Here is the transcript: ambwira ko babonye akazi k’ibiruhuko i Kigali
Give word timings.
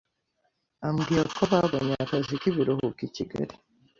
ambwira 0.87 1.29
ko 1.37 1.43
babonye 1.51 1.93
akazi 2.03 2.33
k’ibiruhuko 2.41 2.99
i 3.07 3.09
Kigali 3.15 3.53